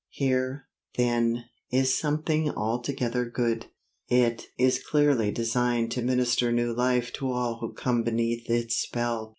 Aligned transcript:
Here, 0.09 0.65
then, 0.97 1.43
is 1.69 1.95
something 1.95 2.49
altogether 2.49 3.25
good. 3.25 3.67
It 4.07 4.47
is 4.57 4.83
clearly 4.83 5.29
designed 5.29 5.91
to 5.91 6.01
minister 6.01 6.51
new 6.51 6.73
life 6.73 7.13
to 7.13 7.31
all 7.31 7.59
who 7.59 7.71
come 7.73 8.01
beneath 8.01 8.49
its 8.49 8.77
spell. 8.77 9.29